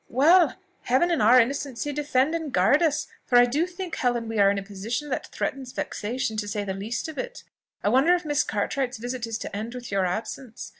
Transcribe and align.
"Well! 0.09 0.55
'Heaven 0.85 1.11
and 1.11 1.21
our 1.21 1.39
innocency 1.39 1.93
defend 1.93 2.33
and 2.33 2.51
guard 2.51 2.81
us!' 2.81 3.05
for 3.23 3.37
I 3.37 3.45
do 3.45 3.67
think, 3.67 3.95
Helen, 3.97 4.27
we 4.27 4.39
are 4.39 4.49
in 4.49 4.57
a 4.57 4.63
position 4.63 5.09
that 5.09 5.27
threatens 5.27 5.73
vexation, 5.73 6.37
to 6.37 6.47
say 6.47 6.63
the 6.63 6.73
least 6.73 7.07
of 7.07 7.19
it. 7.19 7.43
I 7.83 7.89
wonder 7.89 8.15
if 8.15 8.25
Miss 8.25 8.43
Cartwright's 8.43 8.97
visit 8.97 9.27
is 9.27 9.37
to 9.37 9.55
end 9.55 9.75
with 9.75 9.91
your 9.91 10.07
absence? 10.07 10.69